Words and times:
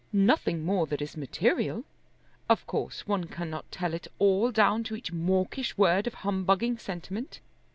"Nothing 0.13 0.65
more 0.65 0.87
that 0.87 0.99
is 0.99 1.15
material. 1.15 1.83
Of 2.49 2.65
course 2.65 3.05
one 3.05 3.25
cannot 3.27 3.71
tell 3.71 3.93
it 3.93 4.07
all 4.17 4.49
down 4.51 4.83
to 4.85 4.95
each 4.95 5.11
mawkish 5.11 5.77
word 5.77 6.07
of 6.07 6.15
humbugging 6.25 6.79
sentiment. 6.79 7.39